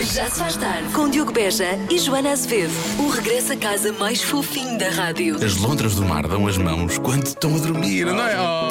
[0.00, 2.72] Já se faz tarde com Diogo Beja e Joana Azevedo.
[2.98, 5.36] O regresso a casa mais fofinho da rádio.
[5.44, 8.34] As lontras do mar dão as mãos quando estão a dormir, não é?
[8.34, 8.70] Não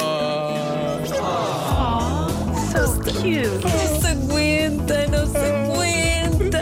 [4.00, 6.60] se aguenta, não se aguenta.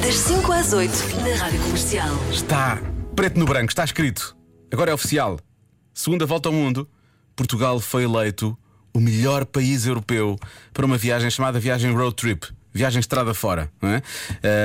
[0.00, 0.92] Das 5 às 8
[1.22, 2.10] na rádio comercial.
[2.32, 2.82] Está
[3.14, 4.36] preto no branco, está escrito.
[4.72, 5.38] Agora é oficial.
[5.94, 6.88] Segunda volta ao mundo,
[7.36, 8.58] Portugal foi eleito
[8.92, 10.36] o melhor país europeu
[10.72, 12.57] para uma viagem chamada Viagem Road Trip.
[12.78, 14.00] Viagem estrada fora, é?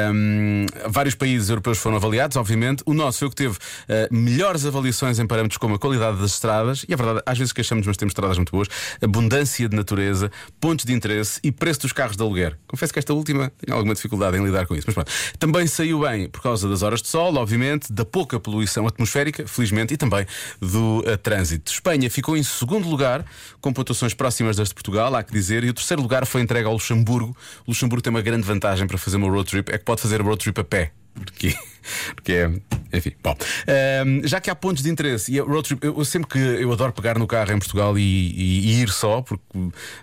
[0.08, 2.84] Ahm, vários países europeus foram avaliados, obviamente.
[2.86, 3.58] O nosso foi o que teve
[3.90, 7.52] ah, melhores avaliações em parâmetros como a qualidade das estradas, e a verdade, às vezes
[7.52, 8.68] queixamos, mas temos estradas muito boas,
[9.02, 10.32] abundância de natureza,
[10.62, 12.56] pontos de interesse e preço dos carros de aluguer.
[12.74, 14.88] Confesso que esta última tenho alguma dificuldade em lidar com isso.
[14.88, 15.12] Mas pronto.
[15.38, 19.94] Também saiu bem por causa das horas de sol, obviamente, da pouca poluição atmosférica, felizmente,
[19.94, 20.26] e também
[20.60, 21.72] do ah, trânsito.
[21.72, 23.24] Espanha ficou em segundo lugar,
[23.62, 26.66] com pontuações próximas das de Portugal, há que dizer, e o terceiro lugar foi entregue
[26.66, 27.38] ao Luxemburgo.
[27.68, 30.20] O Luxemburgo tem uma grande vantagem para fazer uma road trip, é que pode fazer
[30.20, 30.92] a road trip a pé.
[31.14, 31.56] Porque,
[32.16, 32.52] porque é.
[32.96, 33.36] Enfim, bom.
[33.68, 36.38] Ahm, já que há pontos de interesse e a road trip, eu, eu sempre que
[36.38, 39.44] eu adoro pegar no carro em Portugal e, e- e ir só, porque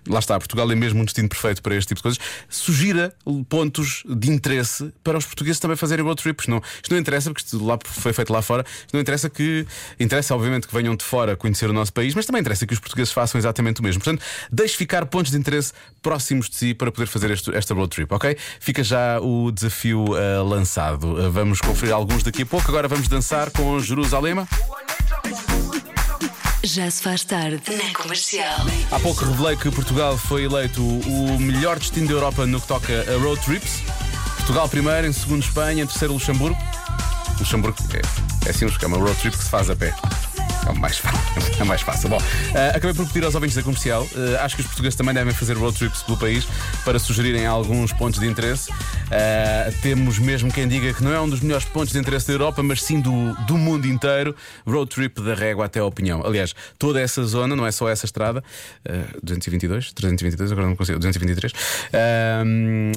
[0.09, 3.15] lá está, Portugal é mesmo um destino perfeito para este tipo de coisas, sugira
[3.49, 6.49] pontos de interesse para os portugueses também fazerem road trips.
[6.49, 9.65] Não, isto não interessa, porque isto lá foi feito lá fora, isto não interessa que.
[10.01, 12.81] Interessa, obviamente, que venham de fora conhecer o nosso país, mas também interessa que os
[12.81, 14.03] portugueses façam exatamente o mesmo.
[14.03, 15.73] Portanto, deixe ficar pontos de interesse
[16.03, 18.37] próximos de si para poder fazer este- esta road trip, ok?
[18.59, 21.17] Fica já o desafio ah, lançado.
[21.25, 22.69] Ah, vamos conferir alguns daqui a pouco.
[22.69, 24.35] Agora vamos dançar com Jerusalém.
[26.65, 28.67] Já se faz tarde na comercial.
[28.91, 32.93] Há pouco revelei que Portugal foi eleito o melhor destino da Europa no que toca
[33.09, 33.83] a road trips.
[34.37, 36.59] Portugal primeiro, em segundo Espanha, em terceiro Luxemburgo.
[37.39, 39.95] Luxemburgo é, é assim é uma road trip que se faz a pé.
[40.71, 41.21] É mais fácil.
[41.61, 42.09] É mais fácil.
[42.09, 42.19] Bom,
[42.55, 44.09] ah, acabei por pedir aos ouvintes da comercial.
[44.17, 46.47] ah, acho que os portugueses também devem fazer road trips pelo país
[46.85, 48.73] para sugerirem alguns pontos de interesse.
[49.11, 52.33] Ah, temos mesmo quem diga que não é um dos melhores pontos de interesse da
[52.33, 54.35] Europa, mas sim do, do mundo inteiro.
[54.67, 56.25] Road trip da Régua até ao Pinhão.
[56.25, 58.43] Aliás, toda essa zona, não é só essa estrada,
[58.89, 61.53] ah, 222, 322, agora não consigo, 223.
[61.93, 62.43] ah,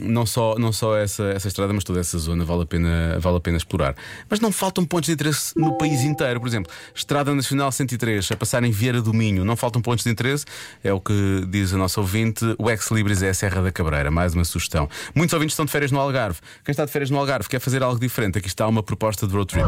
[0.02, 3.38] não só, não só essa, essa estrada, mas toda essa zona vale a, pena, vale
[3.38, 3.94] a pena explorar.
[4.30, 6.40] Mas não faltam pontos de interesse no país inteiro.
[6.40, 10.12] Por exemplo, Estrada Nacional 103, a passar em Vieira do Minho, não faltam pontos de
[10.12, 10.46] interesse.
[10.84, 12.44] É o que diz a nossa ouvinte.
[12.58, 14.10] O Ex Libris é a Serra da Cabreira.
[14.12, 14.90] Mais uma sugestão.
[15.16, 16.40] Muitos ouvintes estão de férias no Algarve.
[16.64, 18.38] Quem está de férias no Algarve quer fazer algo diferente.
[18.38, 19.68] Aqui está uma proposta de road trip.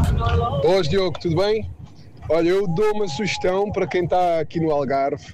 [0.61, 1.69] Boas, Diogo, tudo bem?
[2.29, 5.33] Olha, eu dou uma sugestão para quem está aqui no Algarve.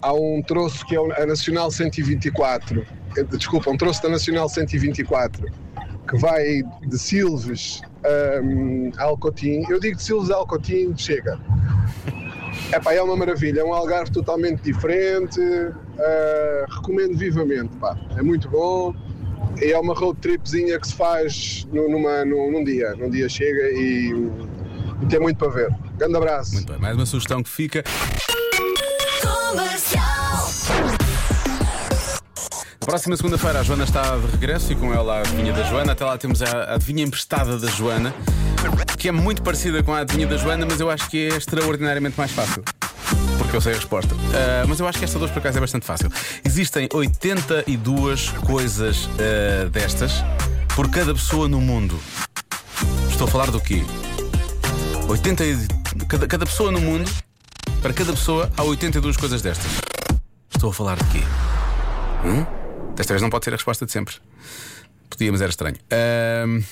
[0.00, 2.86] Há um troço que é a Nacional 124.
[3.16, 5.64] Eh, Desculpa, um troço da Nacional 124
[6.08, 7.80] que vai de Silves
[8.42, 9.64] hum, a Alcotim.
[9.68, 11.38] Eu digo de Silves a Alcotim, chega.
[12.72, 15.40] Epá, é uma maravilha, é um Algarve totalmente diferente.
[15.98, 17.96] ah, recomendo vivamente, pá.
[18.16, 18.94] É muito bom.
[19.60, 22.94] E é uma road tripzinha que se faz nu- numa, num, num dia.
[22.96, 24.10] Num dia chega e,
[25.02, 25.68] e tem muito para ver.
[25.96, 26.54] Grande abraço.
[26.54, 27.84] Muito bem, mais uma sugestão que fica.
[32.84, 35.92] Na próxima segunda-feira a Joana está de regresso e com ela a adivinha da Joana.
[35.92, 38.14] Até lá temos a adivinha emprestada da Joana,
[38.98, 42.18] que é muito parecida com a adivinha da Joana, mas eu acho que é extraordinariamente
[42.18, 42.62] mais fácil.
[43.38, 44.14] Porque eu sei a resposta.
[44.34, 46.12] Ah, mas eu acho que esta hoje por acaso é bastante fácil.
[46.44, 50.22] Existem 82 coisas ah, destas
[50.76, 51.98] por cada pessoa no mundo.
[53.10, 53.82] Estou a falar do quê?
[55.08, 55.68] 80 e-
[56.06, 57.10] cada, cada pessoa no mundo,
[57.80, 59.70] para cada pessoa, há 82 coisas destas.
[60.54, 61.24] Estou a falar de quê?
[62.26, 62.63] Hum?
[62.96, 64.14] Desta vez não pode ser a resposta de sempre.
[65.10, 65.76] Podia, mas era estranho.
[65.90, 66.62] Ahm,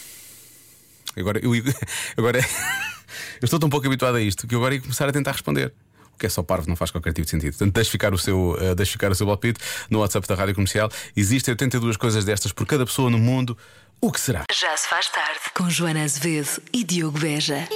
[1.17, 1.53] Agora, eu,
[2.17, 2.39] agora
[3.41, 5.73] eu estou tão pouco habituado a isto que eu agora ia começar a tentar responder.
[6.15, 7.53] O que é só parvo não faz qualquer tipo de sentido.
[7.53, 9.59] Portanto, deixe ficar o seu, deixe ficar o seu palpite
[9.91, 10.91] no WhatsApp da Rádio Comercial.
[11.17, 13.57] Existem 82 coisas destas por cada pessoa no mundo.
[14.01, 14.45] O que será?
[14.53, 17.67] Já se faz tarde com Joana Azevedo e Diogo Beja.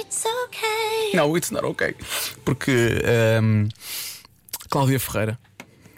[1.13, 1.95] Não, it's not okay.
[2.45, 3.01] Porque
[3.39, 3.67] ahm,
[4.69, 5.39] Cláudia Ferreira,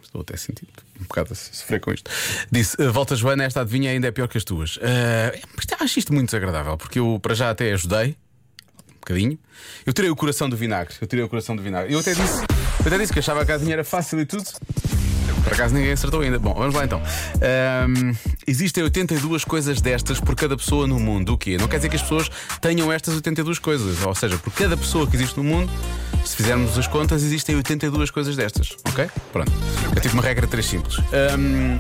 [0.09, 0.67] estou até a sentir
[0.99, 2.09] um bocado a sofrer com isto,
[2.51, 4.79] disse: "Ah, Volta, Joana, esta adivinha ainda é pior que as tuas.
[5.57, 8.17] Isto- acho isto muito desagradável, porque eu para já até ajudei.
[8.89, 9.39] Um bocadinho.
[9.85, 10.93] Eu tirei o coração do vinagre.
[10.99, 11.93] Eu tirei o coração do vinagre.
[11.93, 14.43] Eu até disse, eu até disse que achava que a adivinha era fácil e tudo.
[15.43, 16.37] Por acaso ninguém acertou ainda.
[16.37, 17.01] Bom, vamos lá então.
[17.41, 18.13] Ahm,
[18.45, 21.33] existem 82 coisas destas por cada pessoa no mundo.
[21.33, 21.57] O quê?
[21.57, 22.29] Não quer dizer que as pessoas
[22.61, 24.03] tenham estas 82 coisas.
[24.05, 25.71] Ou seja, por cada pessoa que existe no mundo,
[26.39, 28.77] fizermos as contas, existem 82 coisas destas.
[28.87, 29.09] Ok?
[29.33, 29.51] Pronto.
[29.93, 30.97] Eu tive uma regra 3 simples.
[31.11, 31.77] Ahm,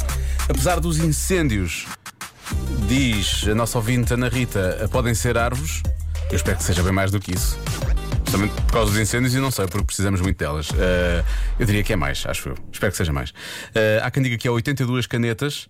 [0.49, 1.85] apesar dos incêndios,
[2.85, 5.81] diz a nossa ouvinte Ana Rita, podem ser árvores.
[6.29, 7.57] Eu espero que seja bem mais do que isso.
[8.25, 10.67] Justamente por causa dos incêndios e não sei, porque precisamos muito delas.
[10.77, 11.23] Eh,
[11.57, 12.55] eu diria que é mais, acho eu.
[12.69, 13.33] Espero que seja mais.
[13.73, 15.69] Eh, há quem diga que há 82 canetas.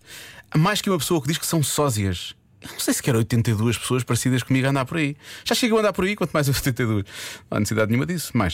[0.57, 2.33] Mais que uma pessoa que diz que são sósias.
[2.61, 5.15] Eu não sei se quero 82 pessoas parecidas comigo a andar por aí.
[5.45, 7.05] Já chegam a andar por aí, quanto mais 82.
[7.49, 8.31] Não há necessidade nenhuma disso.
[8.35, 8.53] Mais.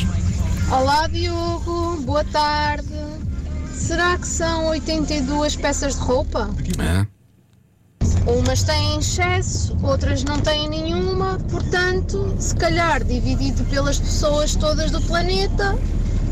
[0.72, 2.88] Olá Diogo, boa tarde.
[3.74, 6.50] Será que são 82 peças de roupa?
[6.80, 7.06] Ah,
[8.28, 15.00] Umas têm excesso, outras não têm nenhuma, portanto, se calhar dividido pelas pessoas todas do
[15.02, 15.78] planeta,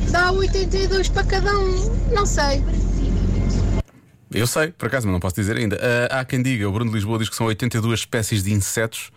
[0.09, 2.09] dá 82 para cada um.
[2.11, 2.63] Não sei.
[4.33, 5.79] Eu sei, por acaso, mas não posso dizer ainda.
[6.09, 9.11] Ah, há quem diga, o Bruno de Lisboa diz que são 82 espécies de insetos.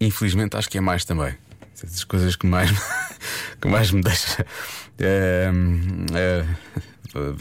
[0.00, 1.34] Infelizmente, acho que é mais também.
[1.82, 2.70] Essas coisas que mais,
[3.60, 4.46] que mais me deixa.
[4.98, 5.50] eh,
[6.14, 6.44] eh,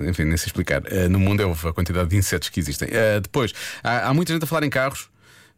[0.09, 0.81] enfim, nem sei explicar.
[0.85, 2.89] Eh, no mundo é a quantidade de insetos que existem.
[2.91, 5.09] Eh, depois, há, há muita gente a falar em carros.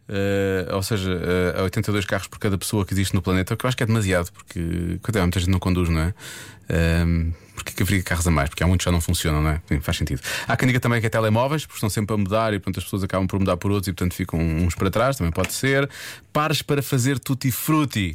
[0.08, 3.58] Eh, ou seja, eh, há 82 carros por cada pessoa que existe no planeta, o
[3.58, 6.14] que eu acho que é demasiado, porque quando muita gente não conduz, não é?
[6.70, 8.50] Ehm, porque que haveria carros a mais?
[8.50, 9.62] Porque há muitos que já não funcionam, não é?
[9.68, 10.22] Sim, faz sentido.
[10.48, 12.84] Há quem diga também que é telemóveis, porque estão sempre a mudar e portanto as
[12.84, 15.90] pessoas acabam por mudar por outros e portanto ficam uns para trás, também pode ser.
[16.34, 18.14] Pares para fazer tutti frutti.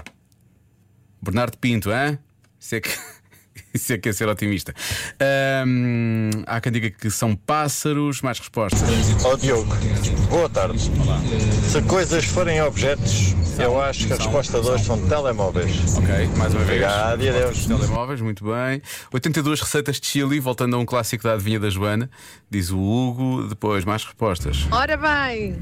[1.22, 2.18] Bernardo Pinto, hein?
[2.58, 2.90] Isso é que.
[3.74, 4.74] Isso é que é ser otimista.
[5.20, 8.22] Ahm, há quem diga que são pássaros.
[8.22, 8.82] Mais respostas.
[9.24, 9.74] Ó Diogo,
[10.28, 10.90] boa tarde.
[11.68, 15.96] Se coisas forem objetos, eu acho que a resposta de hoje são telemóveis.
[15.96, 16.82] Ok, mais uma vez.
[16.82, 17.66] Obrigado e adeus.
[17.66, 18.82] Telemóveis, muito bem.
[19.12, 22.10] 82 receitas de chili, voltando a um clássico da adivinha da Joana,
[22.48, 23.46] diz o Hugo.
[23.48, 24.66] Depois, mais respostas.
[24.70, 25.56] Ora bem,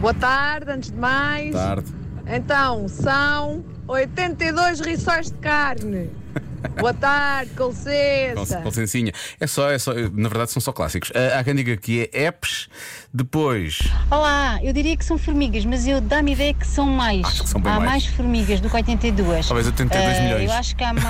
[0.00, 1.52] boa tarde, antes de mais.
[1.52, 1.92] Tarde.
[2.26, 6.10] Então, são 82 rissóis de carne.
[6.78, 8.56] Boa tarde, com licença.
[8.60, 9.12] com licencinha.
[9.40, 11.10] É só, é só, na verdade, são só clássicos.
[11.14, 12.68] Ah, há quem diga que é apps.
[13.12, 13.78] Depois,
[14.10, 17.24] Olá, eu diria que são formigas, mas eu dá-me ideia que são mais.
[17.26, 17.90] Acho que são bem há mais.
[17.90, 18.06] mais.
[18.06, 19.46] formigas do que 82.
[19.46, 20.50] Talvez 82 Eh, milhões.
[20.50, 21.00] Eu acho que há uma.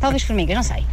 [0.00, 0.86] Talvez formigas, não sei.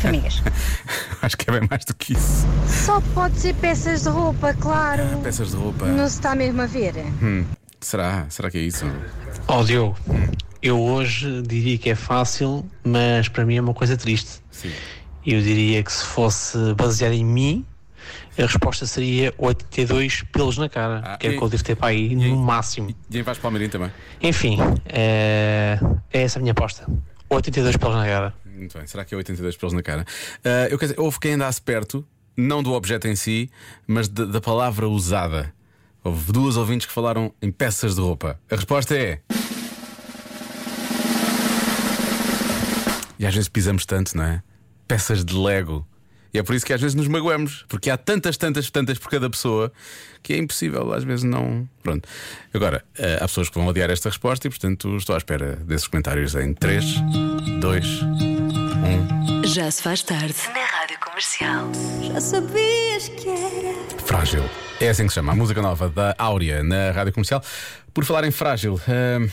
[0.00, 0.42] Formigas.
[1.22, 2.46] acho que é bem mais do que isso.
[2.66, 5.02] Só pode ser peças de roupa, claro.
[5.22, 5.86] Peças de roupa.
[5.86, 6.94] Não se está mesmo a ver.
[7.22, 7.44] Hum,
[7.80, 8.26] será?
[8.30, 8.86] Será que é isso?
[9.46, 9.96] Ó Diogo,
[10.62, 14.40] eu hoje diria que é fácil, mas para mim é uma coisa triste.
[14.50, 14.70] Sim.
[15.26, 17.64] Eu diria que se fosse baseado em mim,
[18.38, 21.76] a resposta seria 82 pelos na cara, Ah, que é e- que eu devo ter
[21.76, 22.94] para aí no máximo.
[23.10, 23.90] E em Vaz Palmeirim também.
[24.22, 25.78] Enfim, é,
[26.12, 26.86] é essa a minha aposta.
[27.28, 28.34] 82 pelos na cara.
[28.44, 28.86] Muito bem.
[28.86, 30.04] Será que é 82 pelos na cara?
[30.44, 32.04] Ah, eu quero dizer, houve quem andasse perto,
[32.36, 33.50] não do objeto em si,
[33.86, 35.52] mas da, da palavra usada.
[36.02, 38.40] Houve duas ouvintes que falaram em peças de roupa.
[38.50, 39.20] A resposta é.
[43.20, 44.42] E às vezes pisamos tanto, não é?
[44.88, 45.86] Peças de Lego.
[46.32, 49.10] E é por isso que às vezes nos magoamos, porque há tantas, tantas, tantas por
[49.10, 49.70] cada pessoa
[50.22, 51.68] que é impossível, às vezes não.
[51.82, 52.08] Pronto.
[52.54, 55.86] Agora, eh, há pessoas que vão odiar esta resposta e, portanto, estou à espera desses
[55.86, 56.84] comentários em 3,
[57.60, 57.86] 2,
[59.44, 60.36] Já se faz tarde.
[60.54, 61.70] Na Rádio Comercial.
[62.02, 63.74] Já sabias que era.
[64.06, 64.48] Frágil.
[64.80, 67.44] É assim que se chama, a música nova da Áurea na rádio comercial.
[67.92, 69.28] Por falar em frágil, hum,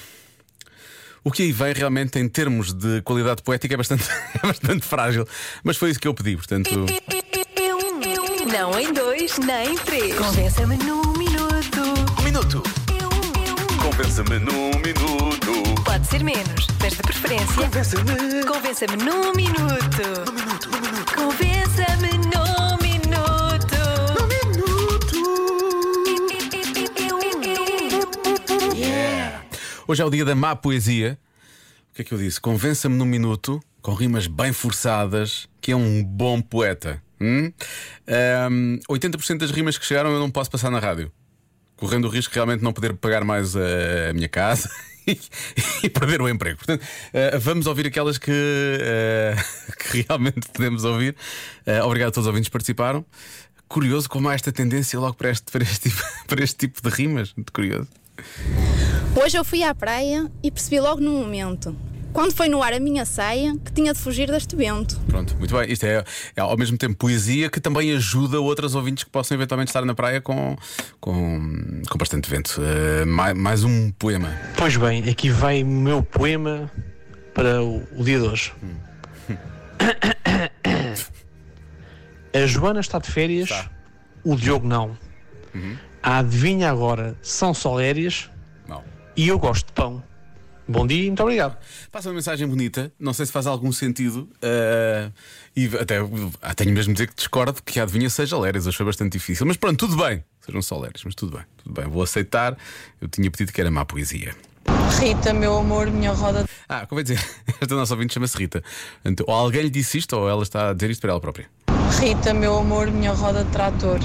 [1.24, 4.06] o que aí vem realmente em termos de qualidade poética é bastante,
[4.42, 5.28] é bastante frágil.
[5.64, 6.70] Mas foi isso que eu pedi, portanto.
[8.52, 10.16] Não em dois, nem em três.
[10.16, 11.82] Convença-me num minuto.
[12.20, 12.64] Um minuto.
[13.82, 15.84] Compensa-me num minuto.
[15.84, 17.64] Pode ser menos, mas de preferência.
[17.64, 18.46] Convença-me.
[18.46, 20.02] Convença-me num minuto.
[20.26, 21.16] Num minuto, num minuto.
[21.16, 22.27] Convença-me
[29.90, 31.18] Hoje é o dia da má poesia.
[31.92, 32.42] O que é que eu disse?
[32.42, 37.02] Convença-me num minuto, com rimas bem forçadas, que é um bom poeta.
[37.22, 37.54] Hum?
[38.52, 41.10] Hum, 80% das rimas que chegaram eu não posso passar na rádio.
[41.78, 44.70] Correndo o risco de realmente não poder pagar mais a, minha casa
[45.82, 46.58] e, perder o emprego.
[46.58, 49.36] Portanto, eh, vamos ouvir aquelas que, eh,
[49.90, 51.16] que realmente podemos ouvir.
[51.66, 53.06] Eh, obrigado a todos os ouvintes que participaram.
[53.70, 56.94] Curioso como há esta tendência logo para este, para este, tipo, para este tipo de
[56.94, 57.34] rimas.
[57.38, 57.88] Muito curioso.
[59.20, 61.76] Hoje eu fui à praia e percebi logo no momento,
[62.14, 65.00] quando foi no ar a minha saia, que tinha de fugir deste vento.
[65.08, 65.72] Pronto, muito bem.
[65.72, 66.04] Isto é,
[66.36, 69.96] é ao mesmo tempo poesia que também ajuda outras ouvintes que possam eventualmente estar na
[69.96, 70.56] praia com,
[71.00, 72.62] com, com bastante vento.
[72.62, 74.30] Eh, mais, mais um poema.
[74.56, 76.72] Pois bem, aqui vai o meu poema
[77.34, 78.54] para o, o dia de hoje.
[82.34, 83.68] A Joana está de férias, Está.
[84.24, 84.96] o Diogo não.
[86.04, 88.30] A adivinha agora são solérias.
[89.18, 90.02] E eu gosto de pão.
[90.68, 91.58] Bom dia e muito obrigado.
[91.92, 95.10] Passa uma mensagem bonita, não sei se faz algum sentido, eh,
[95.56, 95.96] e até
[96.42, 99.14] ah, tenho mesmo de dizer que discordo que a adivinha seja Lérias, hoje foi bastante
[99.14, 102.58] difícil, mas pronto, tudo bem, sejam só Lérias, mas tudo bem, tudo bem, vou aceitar.
[103.02, 104.36] Eu tinha pedido que era má poesia.
[105.00, 106.46] Rita, meu amor, minha roda.
[106.68, 107.26] Ah, convém dizer,
[107.62, 108.62] esta nossa ouvinte chama-se Rita.
[109.26, 111.50] Ou alguém lhe disse isto, ou ela está a dizer isto para ela própria.
[112.00, 114.00] Rita, meu amor, minha roda de trator.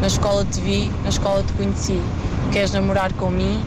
[0.00, 2.00] Na escola te vi, na escola te conheci.
[2.50, 3.62] Queres namorar com mim?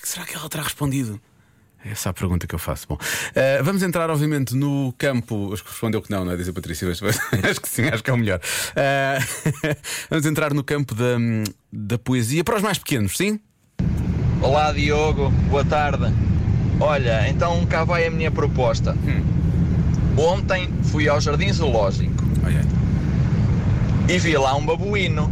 [0.00, 1.20] O que, será que ela terá respondido?
[1.84, 2.86] Essa é a pergunta que eu faço.
[2.88, 2.96] Bom,
[3.34, 5.52] eh, vamos entrar, obviamente, no campo.
[5.52, 6.36] Acho que respondeu que não, não é?
[6.38, 7.02] Diz a Patrícia, mas
[7.44, 8.40] acho que sim, acho que é o melhor.
[8.74, 9.18] Eh,
[10.08, 11.16] vamos entrar no campo da,
[11.70, 13.38] da poesia para os mais pequenos, sim?
[14.40, 16.06] Olá Diogo, boa tarde.
[16.80, 18.96] Olha, então cá vai a minha proposta.
[20.16, 22.24] Ontem fui ao Jardim Zoológico
[24.08, 25.30] e vi lá um babuíno.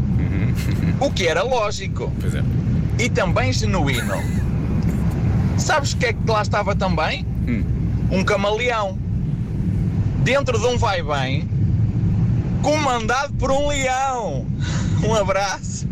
[1.00, 2.12] O que era lógico.
[2.20, 2.42] Pois é.
[2.98, 4.47] E também genuíno.
[5.58, 7.26] Sabes o que é que lá estava também?
[8.10, 8.98] Um camaleão.
[10.22, 11.48] Dentro de um vai-bem,
[12.62, 14.46] comandado por um leão.
[14.98, 15.86] Um abraço.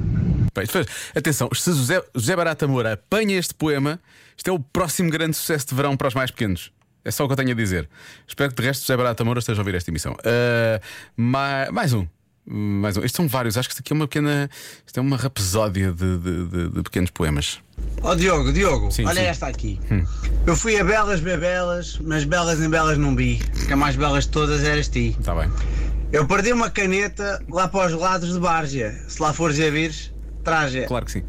[0.53, 0.67] Bem,
[1.15, 4.01] Atenção, se José, José Barata Moura apanha este poema,
[4.37, 6.73] isto é o próximo grande sucesso de verão para os mais pequenos.
[7.05, 7.89] É só o que eu tenho a dizer.
[8.27, 10.17] Espero que de resto José Barata Moura esteja a ouvir esta emissão.
[10.25, 10.81] Ah,
[11.17, 12.05] ma- mais um.
[12.45, 13.01] Mais um.
[13.05, 13.57] Estes são vários.
[13.57, 14.51] Acho que isto aqui é uma pequena.
[14.85, 17.61] Isto é uma rapsódia de, de- de- de pequenos poemas.
[18.03, 19.27] Ó Diogo, Diogo, Sim, olha sim.
[19.27, 19.81] esta aqui.
[19.91, 20.05] Hum.
[20.47, 23.39] Eu fui a belas bebelas, mas belas em belas não vi.
[23.67, 25.17] Que a mais belas de todas eras ti.
[25.19, 25.51] Está bem.
[26.13, 28.95] Eu perdi uma caneta lá para os lados de Bárgia.
[29.09, 30.13] Se lá fores a vires,
[30.45, 30.83] traje.
[30.83, 31.25] Claro que sim.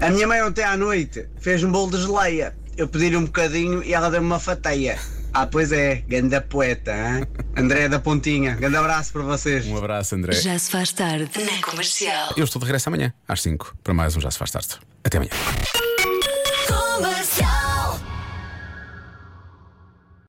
[0.00, 2.54] A minha mãe ontem à noite fez um bolo de geleia.
[2.76, 4.98] Eu pedi-lhe um bocadinho e ela deu-me uma fateia.
[5.38, 7.26] Ah, pois é, ganda poeta, hein?
[7.54, 8.54] André da Pontinha.
[8.54, 9.66] Grande abraço para vocês.
[9.66, 10.32] Um abraço, André.
[10.32, 12.32] Já se faz tarde na comercial.
[12.38, 14.78] Eu estou de regresso amanhã, às 5, para mais um Já Se Faz Tarde.
[15.04, 15.32] Até amanhã.
[16.66, 17.55] Comercial.